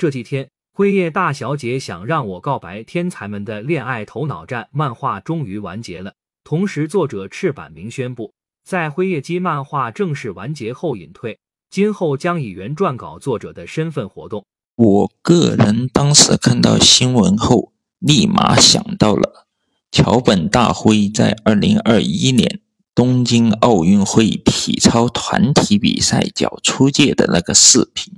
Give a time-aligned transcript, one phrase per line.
[0.00, 6.14] 这几天，辉夜大小姐想让我告白天才们的恋爱头脑战漫画终于完结了。
[6.42, 8.32] 同时，作者赤坂明宣布，
[8.64, 14.46] 在辉夜姬漫画正式完结后隐退，今后将以原撰稿作者的身份活动。
[14.76, 19.46] 我个人当时看到新闻后，立马想到了
[19.92, 22.60] 桥本大辉在二零二一年
[22.94, 28.14] 东京奥运会体操团体比赛脚出界的那个视频。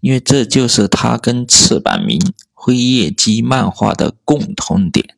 [0.00, 2.20] 因为这就是他跟赤坂明
[2.54, 5.16] 辉夜姬漫画的共同点，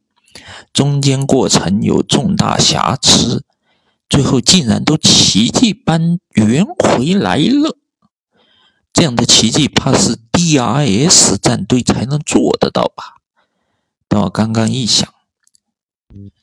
[0.73, 3.45] 中间过程有重大瑕疵，
[4.09, 7.77] 最后竟然都奇迹般圆回来了。
[8.93, 13.17] 这样的奇迹，怕是 D.R.S 战队才能做得到吧？
[14.09, 15.09] 但我刚刚一想，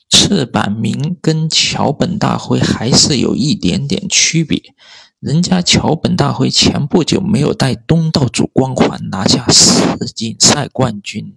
[0.10, 4.74] 赤坂明跟桥本大辉还是有一点点区别。
[5.20, 11.35] 人家桥本大辉前不久没有带东道主光环拿下世锦赛冠军，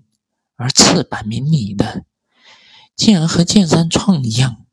[0.57, 2.05] 而赤坂明你的
[2.95, 4.67] 竟然和剑山创一样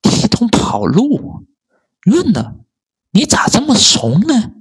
[0.00, 1.44] 提桶跑路，
[2.00, 2.56] 润了，
[3.10, 4.52] 你咋这么怂呢？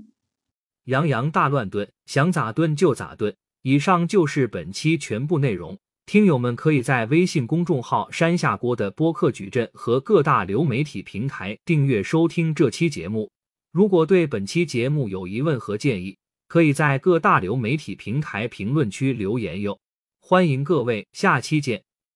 [0.84, 3.34] 洋洋大乱炖，想咋炖就咋炖。
[3.62, 13.32] 以上就是本期全部内容，听友们可以在微信公众号山下锅的播客矩阵和各大流媒体平台订阅收听这期节目。
[13.74, 16.16] 如果对本期节目有疑问和建议，
[16.48, 19.80] 可以在各大流媒体平台评论区留言哟。
[20.20, 21.84] 欢迎各位，下期见。